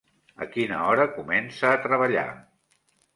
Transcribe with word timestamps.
I 0.31 0.31
a 0.43 0.45
quina 0.53 0.79
hora 0.85 1.05
comença 1.17 1.69
a 1.73 1.77
treballar? 1.83 2.25